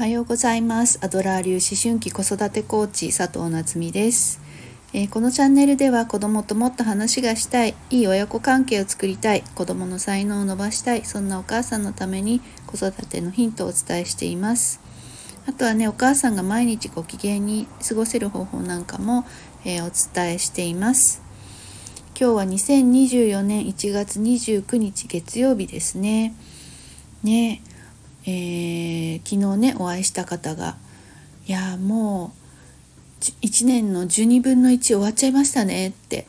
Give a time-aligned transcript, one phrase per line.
[0.00, 0.98] はようございます。
[1.02, 4.40] アドラー流思春期子育てコーチ佐藤夏実です、
[4.94, 14.80] えー、このチャンネルでは子供ともっと話がしたいいい親子関係を作りたい子供の才能を伸ばしたいそんなお母さんのために子育てのヒントをお伝えしています。
[15.46, 19.26] あとはねお母さんが毎日ご機嫌に過ごせる方法なんかも、
[19.66, 21.20] えー、お伝えしています。
[22.18, 26.34] 今日は2024年1月29日月曜日ですね。
[27.22, 27.60] ね。
[28.30, 30.76] えー、昨日ねお会いした方が
[31.46, 32.32] 「いやも
[33.20, 36.26] う1年の12分の1終わっちゃいましたね」って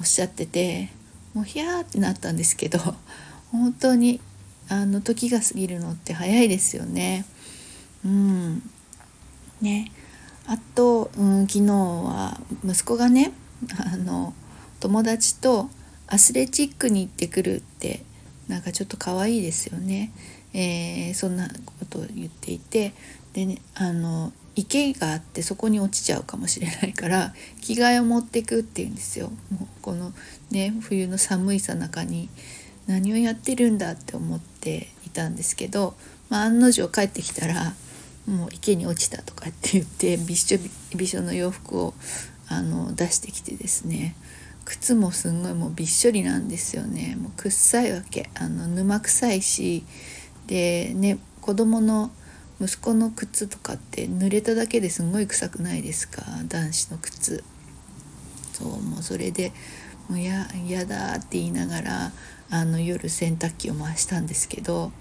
[0.00, 0.90] おっしゃってて
[1.34, 2.78] もうヒヤーってなったんですけど
[3.52, 4.20] 本当に
[4.68, 7.24] あの時が過ぎるのって早いですよね。
[8.04, 8.62] うん
[9.60, 9.90] ね
[10.46, 13.32] あと、うん、昨日は息子がね
[13.78, 14.32] あの
[14.80, 15.68] 友達と
[16.06, 18.02] アスレチックに行ってくるって
[18.48, 20.10] なんかちょっと可愛いですよね。
[20.52, 22.92] えー、そんなことを言っていて
[23.32, 29.30] でねあの池があってそこに落ちちゃうかもしれないから 着替えを持っていくっていうんですよ。
[29.50, 30.12] もうこの
[30.50, 32.28] ね冬の寒いさなかに
[32.86, 35.94] 何をやってるんだって思っていたんですけど、
[36.28, 37.74] まあ、案の定帰ってきたら
[38.26, 40.58] もう池に落ちたとかって言って びっしょ
[40.96, 41.94] びしょの洋服を
[42.48, 44.16] あの出してきてですね
[44.64, 47.16] 靴もすんごいもうびっしょりなんですよね。
[47.20, 48.30] もうくっさいわけ。
[48.34, 49.84] あの沼臭いし
[50.50, 52.10] でね子供の
[52.60, 56.22] 息子の靴とかって濡れただけですんごい臭くないですか？
[56.48, 57.44] 男子の靴。
[58.52, 59.52] そうもうそれで
[60.08, 62.12] もうや嫌だって言いながら
[62.50, 64.92] あの夜洗濯機を回したんですけど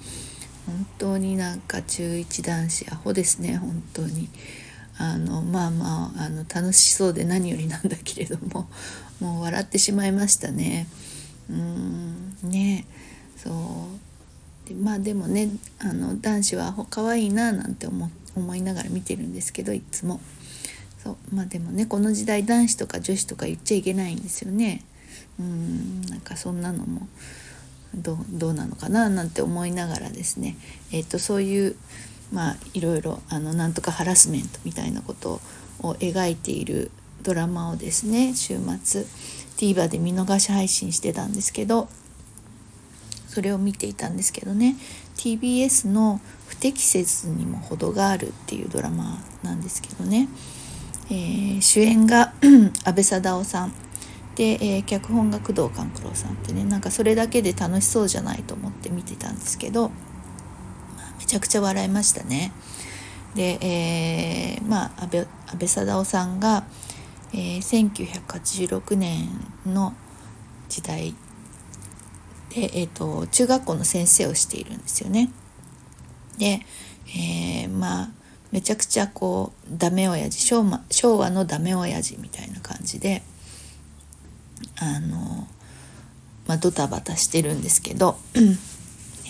[0.67, 4.30] 本当になんか中1男子アホですね本当に。
[5.02, 8.67] あのまあまああの楽しそうで何よりなんだけれども
[9.22, 10.88] もう笑ってしまいましたね。
[11.50, 12.86] うんね
[13.36, 13.53] そう。
[14.70, 20.22] でまあでもねあの男子は可愛いななんて思思いながら見てるんですけどいつも。
[21.03, 24.84] そうまあでもねこの時代男子とか女子とか言っちゃいけないんですよね。
[25.40, 27.08] うんなんかそんなのも
[27.96, 28.18] ど
[28.50, 30.58] うなのかななんて思いながらですね、
[30.91, 31.75] えーと、そういう
[32.31, 35.41] まあいろいろあのなんとかハラスメントみたいなこと
[35.81, 36.91] を描いている
[37.24, 39.06] ドラマをですね週末
[39.58, 41.88] TVer で見逃し配信してたんですけど
[43.29, 44.75] それを見ていたんですけどね。
[45.16, 50.28] TBS の「不適切にも程がある」っていうドラマなんですけどね、
[51.09, 52.34] えー、主演が
[52.85, 53.73] 阿部サダヲさん。
[54.35, 56.63] で、えー、脚本が工藤官九郎さんってね。
[56.63, 62.51] なんかそれだけで楽しそうじゃないと思って見てたんですけど、まあ、めちゃくちゃ笑いましたね。
[63.35, 65.28] で、えー、まあ安倍安
[65.59, 66.63] 倍貞夫さんが、
[67.34, 67.91] えー、
[68.72, 69.29] 1986年
[69.66, 69.94] の
[70.67, 71.13] 時代
[72.49, 75.31] で、えーと、中学校の先生をしているんですよね。
[76.37, 76.61] で、
[77.15, 78.09] えー、まあ
[78.51, 83.21] めちゃくちゃこうダメ親父昭和昭和のダメ親父みたいな感じで
[84.79, 85.47] あの、
[86.47, 88.17] まあ、ドタバタしてるんですけど、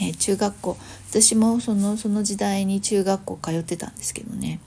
[0.01, 0.77] えー、中学校
[1.09, 4.61] 私もそのその時代に中学校通ってたんですけどね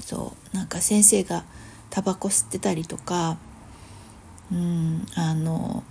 [0.00, 1.44] そうなんか先生が
[1.90, 3.38] タバコ吸ってたりとか
[4.50, 5.84] うんあの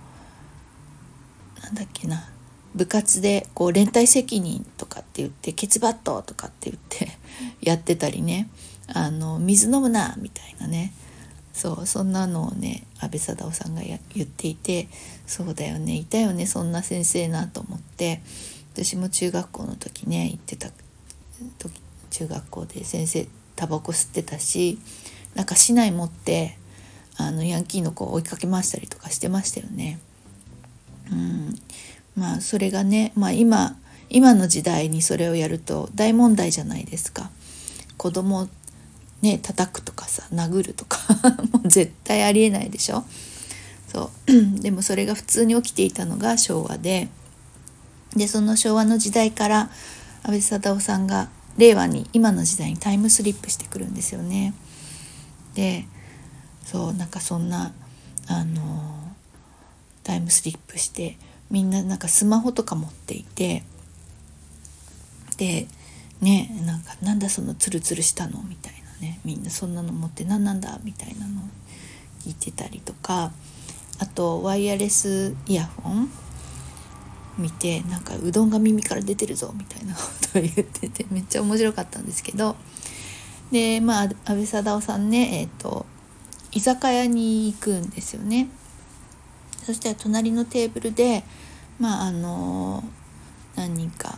[1.62, 2.28] なんだっけな。
[2.74, 7.08] 部活でこう連帯責任とかって言ってケツバットとかって言って
[7.62, 8.48] やってたりね。
[8.88, 10.92] あの水飲むなみたいなね。
[11.52, 14.88] そうそんなのをね安倍貞夫さんが言っていて
[15.26, 15.94] そうだよね。
[15.94, 18.20] いたよねそんな先生なと思って。
[18.76, 20.68] 私も中学校の時ね行ってた
[21.58, 21.80] 時
[22.10, 24.78] 中学校で先生タバコ吸ってたし
[25.34, 26.58] なんか市内持って
[27.16, 29.98] あのヤンキーの子を追いかけ回したりとかしてましたよね。
[31.10, 31.54] うん
[32.16, 33.76] まあそれがね、まあ今、
[34.08, 37.30] 今の時代にそれをやると大問題じゃないですか。
[37.96, 38.48] 子供
[39.22, 40.98] ね叩くとかさ殴るとか
[41.52, 43.04] もう絶対ありえないでしょ
[43.90, 47.08] そう でもそれが普通に起きていたのが昭和で
[48.14, 49.70] でその昭和の時代から
[50.22, 51.28] 安倍貞夫さんが
[51.58, 54.54] 令和に今の時代にタイムスリップしてくるんですよね。
[55.54, 55.86] で
[56.64, 57.72] そうなんかそんな
[58.26, 58.95] あの
[60.06, 61.18] タイムスリップして
[61.50, 63.64] みんななんかスマホとか持っていて
[65.36, 65.66] で
[66.20, 68.40] ねなんかなんだそのツルツルしたの？
[68.44, 69.18] みたいなね。
[69.24, 70.78] みんなそんなの持って何なんだ？
[70.84, 71.42] みたいなの
[72.24, 73.32] 聞いてたりとか。
[73.98, 76.10] あとワイヤレスイヤホン
[77.36, 80.00] 見てなんかうどんが耳から出てるぞみたいなこ
[80.32, 82.54] とを言っててめっちゃ面白かったんですけど。
[83.50, 85.86] でまあ安倍貞夫さんねえっ、ー、と
[86.52, 88.48] 居酒屋に行くんですよね。
[89.66, 91.24] そして隣のテーブルで
[91.80, 92.84] まああの
[93.56, 94.16] 何人か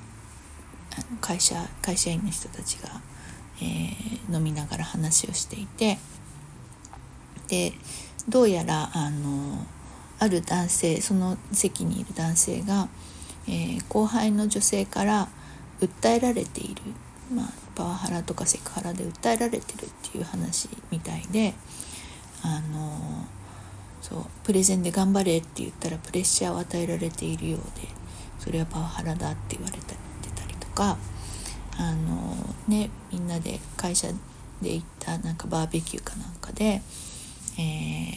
[1.23, 3.01] 会社会社員の人たちが、
[3.63, 5.97] えー、飲みながら話をしていて
[7.49, 7.73] で
[8.29, 9.65] どうやらあの
[10.19, 12.89] ある男性その席にいる男性が、
[13.47, 15.29] えー、後輩の女性から
[15.81, 16.83] 訴えられている、
[17.33, 21.55] まあ、パワハラとかセクハラで訴えられてるっていう話みたいで
[22.43, 23.25] あの
[24.03, 27.89] そうプレゼンで頑張れって言ったらプレッシャーを与えられているようで
[28.39, 29.85] それはパワハラだって言われて
[30.35, 30.97] たりとか
[31.77, 32.35] あの
[32.69, 34.09] ねみんなで会社
[34.63, 36.83] で行ったなんかバーベキューかなんかで
[37.61, 38.15] えー、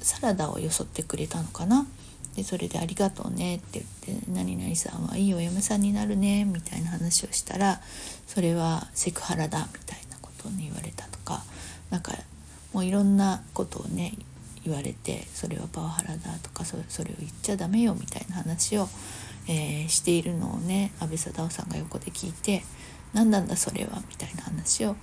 [0.00, 1.86] サラダをよそってくれたのかな？
[2.34, 7.80] でそれで「ありがとうね」って言って「何々さんはいいお嫁さんになるね」みたいな話をしたら
[8.26, 11.44] それはセクハラだみたいなことをね言われたとか
[11.90, 12.12] なんか
[12.72, 14.14] もういろんなことをね
[14.64, 18.88] 言われてそれはパワハラだとかそれを言っちゃダメよみたいな話を、
[19.48, 22.62] えー、しているのをね安倍貞夫さんが横で聞いて
[23.12, 24.96] 「何なんだそれは」みたいな話を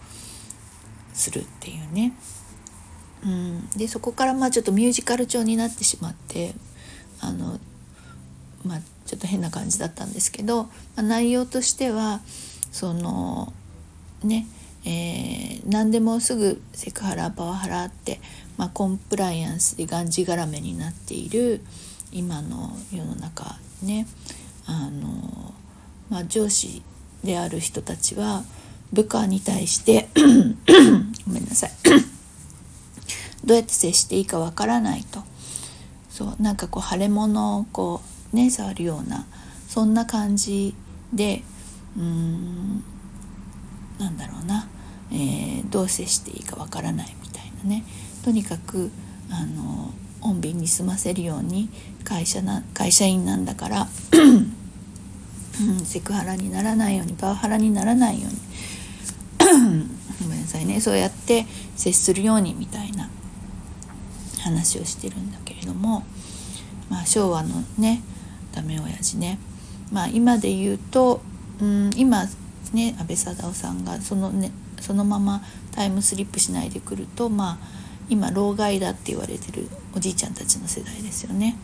[1.14, 2.14] するっていうね。
[3.22, 6.56] うん、でそこからまあちょっとミュージカル調になってしまって
[7.20, 7.60] あの
[8.64, 12.22] まあちょっと変な感じだったんですけど、まあ、内容としては
[12.72, 13.52] その
[14.24, 14.48] ね
[14.86, 18.22] えー、何でもすぐセクハラパワハラって、
[18.60, 21.62] まあ、コンプライアンスでがんじがらめになっている
[22.12, 24.06] 今の世の中ね。
[24.66, 25.54] あの、
[26.10, 26.82] まあ、上司
[27.24, 28.44] である人たちは
[28.92, 30.10] 部下に対して
[31.26, 31.72] ごめんなさい。
[33.46, 35.24] どうやって接していいかわからないと。
[36.10, 38.02] そうなんかこう腫れ物をこ
[38.34, 39.26] うね触るような
[39.70, 40.76] そんな感じ
[41.14, 41.44] で
[41.96, 42.84] うーん
[44.00, 44.68] なんだろうな、
[45.14, 47.86] えー、どう接していいかわからないみたいなね。
[48.24, 48.92] とにかく
[49.30, 51.70] あの穏便に済ませるように
[52.04, 53.88] 会社な会社員なんだから、
[55.86, 58.40] セクハラにならないようにパワハラにならないように
[60.22, 60.82] ごめんなさいね。
[60.82, 61.46] そうやって
[61.76, 63.10] 接するようにみたいな
[64.42, 66.04] 話をしてるんだけれども、
[66.90, 68.02] まあ、昭和のね
[68.54, 69.38] ダメ親父ね、
[69.92, 71.22] まあ、今で言うと、
[71.62, 72.26] うん、今
[72.74, 77.79] ね安倍貞夫さんがその,、ね、そのままタイムスリップしないでくると、まあ、
[78.10, 81.56] 今老害だって言われてるおじいちゃんたちの世代ですよね。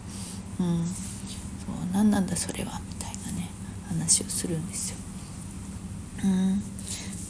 [0.59, 3.50] うん、そう何なんだそれはみたいなね
[3.88, 4.97] 話をするんですよ。
[6.24, 6.62] うん、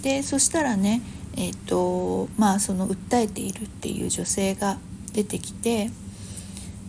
[0.01, 1.01] でそしたらね
[1.35, 4.77] えっ、ー、とまあその訴えているっていう女性が
[5.13, 5.89] 出てきて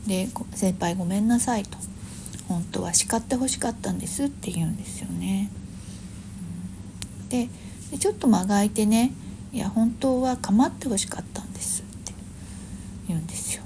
[0.06, 1.78] で「先輩ごめんなさい」と
[2.48, 5.50] 「本当は叱ってほしかったんです」って言うんですよね。
[7.28, 7.48] で
[7.98, 9.12] ちょっと間が空いてね
[9.52, 11.44] 「いや本当は構ってほしかった」
[13.08, 13.62] 言うんですよ。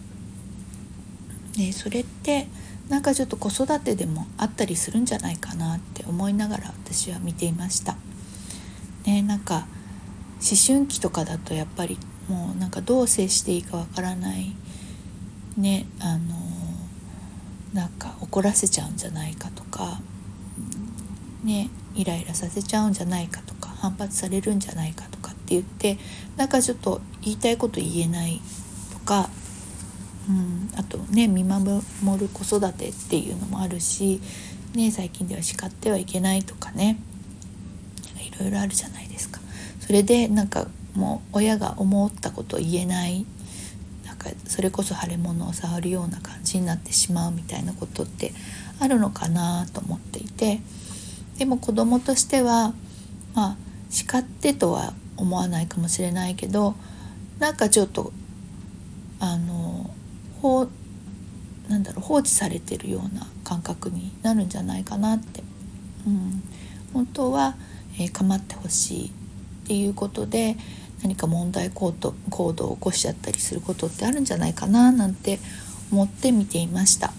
[1.57, 2.47] でそれって
[2.89, 7.97] なんかちょっと子育てでもあったりするんじゃないかなって思いながら私は見ていました。
[9.07, 9.67] ね、なんか
[10.41, 11.99] 思春期とかだとやっぱり
[12.29, 14.55] もうなんかどう接していいかわからない
[15.57, 16.37] ねあの
[17.75, 20.01] なんか怒らせちゃうんじゃないかとか
[21.45, 25.99] ねイライラさせちゃうんじゃないかとか反発されるんじゃないかとかって言って
[26.37, 28.41] なんかちょっと言いたいこと言えない
[29.01, 29.29] か、
[30.29, 31.83] うん、あとね見守
[32.19, 34.21] る子育てっていうのもあるし、
[34.75, 36.99] ね、最近では叱ってはいけないとかね
[38.17, 39.41] いろいろあるじゃないですか。
[39.81, 43.27] それでなんかもう親が思ったことを言えない
[44.05, 48.33] なんかそれこそ腫れ物を触るような感じになってしまうみたいなことって
[48.79, 50.61] あるのかなと思っていて
[51.39, 52.75] でも子供としては
[53.35, 53.57] まあ
[53.89, 56.75] 叱ってとは思わないかもしれないけど
[57.39, 58.13] なんかちょっと
[59.21, 59.91] あの
[60.43, 60.69] 放
[61.69, 65.43] なんだろう放置されてるような感覚になるんじゃないかなって、
[66.07, 66.43] うん、
[66.93, 67.55] 本当は、
[67.99, 69.11] えー、構ってほしいっ
[69.69, 70.57] ていうことで
[71.03, 75.39] 何か問題行動行動を起こしちゃったりすることってあるんじゃないかななんて
[75.93, 77.13] 思って見ていました。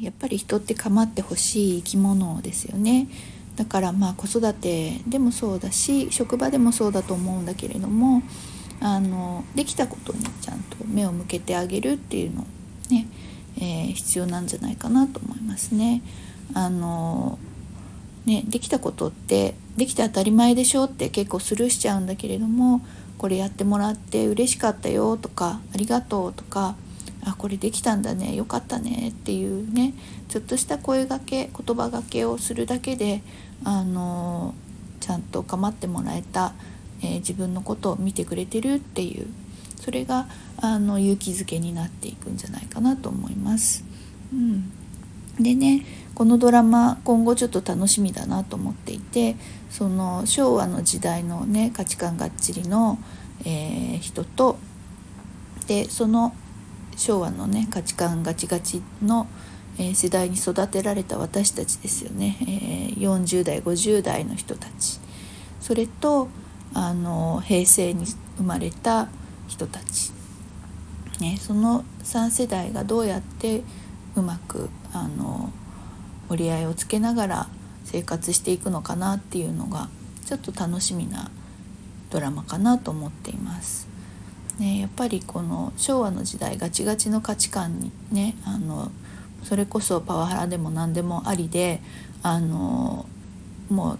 [0.00, 3.08] やっぱり人って構ってほしい生き物ですよね。
[3.56, 8.22] だからまあ子育てでもそうだし職場でもそうだと思うんだけれども
[8.80, 12.46] あのできたことにちゃんと目を向けてあげるっていうの
[12.90, 13.06] ね、
[13.58, 16.02] えー、必要なんじゃないかなと思いますね。
[16.54, 17.38] あの
[18.26, 22.82] ね、できたことってできて当たり前でしょって結構スルーしちゃうんだけれども
[23.18, 26.76] これやってもらって嬉しかったよとかありがとうとか
[27.24, 29.94] あこれできたんだねよかったねっていうね
[30.28, 33.22] ちょっとした声がけ言葉がけをするだけで
[33.64, 34.54] あの
[35.00, 36.52] ちゃんと構ってもらえた、
[37.02, 39.26] えー、自分のことを見てくれてるっていう
[39.80, 40.26] それが
[40.58, 43.84] あの勇気づけになっていくんじゃないかなと思います。
[44.32, 44.72] うん。
[45.38, 49.36] でねこのドラマ今後ちょっと楽しみだなと思っていて
[49.70, 52.98] その昭和の時代のね価値観がっちりの、
[53.46, 54.58] えー、人と
[55.66, 56.34] でその
[56.96, 59.28] 昭和のね価値観ガチガチの、
[59.78, 65.00] えー、世代に育てられた私たちですよね、えー、40代50代の人たち。
[65.60, 66.28] それと
[66.74, 69.08] あの平成に生まれた
[69.48, 70.12] 人たち、
[71.20, 73.62] ね、その3世代がどうやって
[74.16, 75.52] うまくあの
[76.28, 77.48] 折り合いをつけながら
[77.84, 79.88] 生活していくのかなっていうのが
[80.24, 81.30] ちょっと楽しみな
[82.10, 83.88] ドラマかなと思っています。
[84.58, 88.92] ね、やっぱりこの昭和の時代ガチガチの価値観にねあの
[89.42, 91.80] それこそパワハラでも何でもありで
[92.22, 93.06] あの
[93.70, 93.98] もう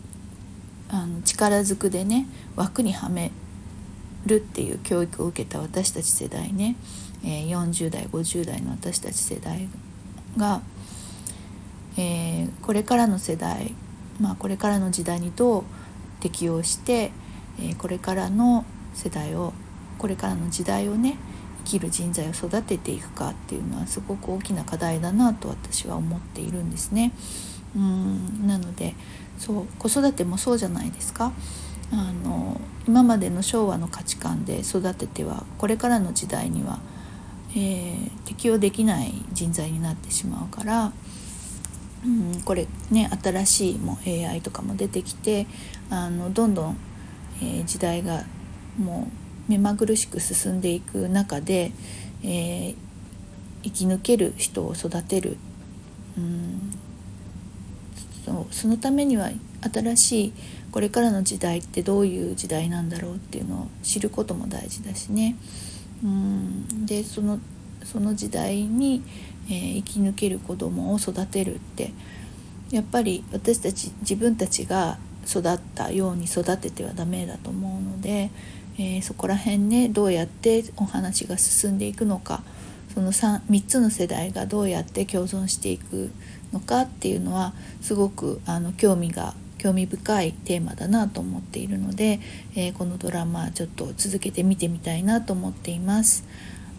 [0.93, 3.31] あの力ずくでね枠にはめ
[4.27, 6.77] るっていう教育を受けた私たち世代ね、
[7.25, 9.69] え、40代50代の私たち世代
[10.37, 10.63] が、
[11.97, 13.75] えー、これからの世代、
[14.21, 15.65] まあ、これからの時代にどう
[16.21, 17.13] 適応して、
[17.63, 19.55] え、これからの世代を
[19.97, 21.17] これからの時代をね
[21.65, 27.13] 生きる人材を育てていくかっていうのはすごく大きな課題だなと私は思っているんですね。
[27.77, 28.95] うんなので
[29.41, 31.33] そう子育てもそうじゃないですか。
[31.93, 36.79] あの今までの昭和の価値観で育ててはこれからの時代には
[37.57, 40.93] えー、適応できない人材になってしまうから、
[42.05, 45.47] うん、これね新しいも AI とかも出てきて
[45.91, 46.77] あのどんどん、
[47.43, 48.25] えー、時代が
[48.79, 49.09] も
[49.49, 51.73] う目まぐるしく進んでいく中で、
[52.23, 52.77] えー、
[53.65, 55.37] 生き抜ける人を育てる、
[56.17, 56.71] うん、
[58.31, 59.31] そそのためには
[59.73, 60.33] 新しい
[60.71, 65.37] これからの時代ってどういう時代なんだろうっていうのを知ることも大事だしね。
[66.05, 67.41] うんでその
[67.85, 69.03] その時代に、
[69.49, 71.93] えー、生き抜ける子供を育てるって
[72.71, 78.31] やっぱり私たち自分たちが育ったように育ててはダメだと思うので、
[78.79, 82.43] えー、そこら辺ねどうやってお話が進んでいくのか
[82.95, 86.11] その 3, 3つの世代がどうやって共存していく
[86.53, 92.21] のかっていうのはすごくあの興味が興味深いテーマだなと思っているので、
[92.57, 96.25] えー、このドラマちょっと続けて見てみたいなと思っています。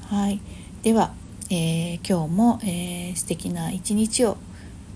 [0.07, 0.41] はい、
[0.81, 1.13] では、
[1.51, 4.37] えー、今日も、えー、素敵な一日を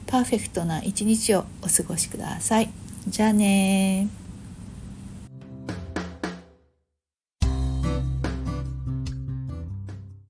[0.07, 2.69] パーフェクトな一日をお過ごしください。
[3.07, 4.09] じゃあね